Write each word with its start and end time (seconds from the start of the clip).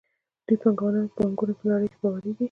د 0.47 0.49
دوی 0.61 1.05
بانکونه 1.17 1.53
په 1.59 1.63
نړۍ 1.71 1.87
کې 1.91 1.97
باوري 2.01 2.31
دي. 2.35 2.39